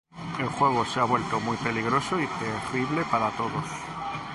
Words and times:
El 0.39 0.47
juego 0.47 0.83
se 0.83 0.99
ha 0.99 1.03
vuelto 1.03 1.39
muy 1.39 1.55
peligroso 1.57 2.19
y 2.19 2.25
terrible 2.39 3.03
para 3.11 3.29
todos. 3.37 3.63